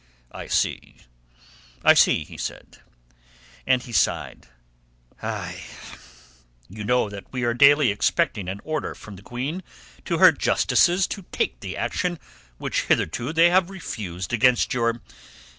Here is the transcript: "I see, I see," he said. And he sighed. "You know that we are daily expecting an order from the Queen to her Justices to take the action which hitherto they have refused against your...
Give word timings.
"I 0.31 0.47
see, 0.47 0.95
I 1.85 1.93
see," 1.93 2.23
he 2.23 2.35
said. 2.35 2.79
And 3.67 3.83
he 3.83 3.91
sighed. 3.91 4.47
"You 5.21 6.83
know 6.83 7.07
that 7.07 7.31
we 7.31 7.43
are 7.43 7.53
daily 7.53 7.91
expecting 7.91 8.49
an 8.49 8.61
order 8.63 8.95
from 8.95 9.15
the 9.15 9.21
Queen 9.21 9.61
to 10.05 10.17
her 10.17 10.31
Justices 10.31 11.05
to 11.05 11.21
take 11.31 11.59
the 11.59 11.77
action 11.77 12.17
which 12.57 12.85
hitherto 12.85 13.31
they 13.31 13.51
have 13.51 13.69
refused 13.69 14.33
against 14.33 14.73
your... 14.73 15.03